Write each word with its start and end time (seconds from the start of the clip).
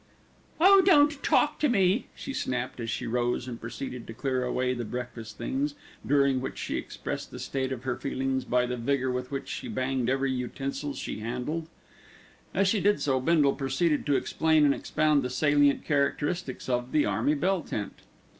"Oh! 0.59 0.81
don't 0.81 1.21
talk 1.21 1.59
to 1.59 1.69
me," 1.69 2.07
she 2.15 2.33
snapped 2.33 2.79
as 2.79 2.89
she 2.89 3.05
rose 3.05 3.47
and 3.47 3.61
proceeded 3.61 4.07
to 4.07 4.15
clear 4.15 4.43
away 4.43 4.73
the 4.73 4.83
breakfast 4.83 5.37
things, 5.37 5.75
during 6.03 6.41
which 6.41 6.57
she 6.57 6.75
expressed 6.75 7.29
the 7.29 7.37
state 7.37 7.71
of 7.71 7.83
her 7.83 7.95
feelings 7.95 8.43
by 8.43 8.65
the 8.65 8.77
vigour 8.77 9.11
with 9.11 9.29
which 9.29 9.47
she 9.47 9.67
banged 9.67 10.09
every 10.09 10.31
utensil 10.31 10.95
she 10.95 11.19
handled. 11.19 11.67
As 12.51 12.67
she 12.67 12.81
did 12.81 12.99
so 12.99 13.19
Bindle 13.19 13.53
proceeded 13.53 14.07
to 14.07 14.15
explain 14.15 14.65
and 14.65 14.73
expound 14.73 15.21
the 15.21 15.29
salient 15.29 15.85
characteristics 15.85 16.67
of 16.67 16.93
the 16.93 17.05
army 17.05 17.35
bell 17.35 17.61
tent. 17.61 17.99